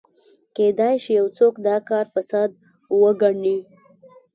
کېدای 0.55 0.95
شي 1.03 1.11
یو 1.19 1.27
څوک 1.37 1.53
دا 1.65 1.75
کار 1.89 2.05
فساد 2.13 2.49
وګڼي. 3.01 3.57